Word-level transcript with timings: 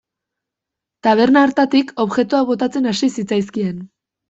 Taberna 1.07 1.43
hartatik 1.49 1.93
objektuak 2.05 2.51
botatzen 2.51 2.95
hasi 2.95 3.13
zitzaizkien. 3.21 3.89